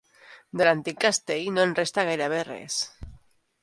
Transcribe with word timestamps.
De 0.61 0.67
l'antic 0.67 0.97
castell 1.05 1.53
no 1.59 1.69
en 1.69 1.77
resta 1.83 2.09
gairebé 2.11 2.43
res. 2.53 2.85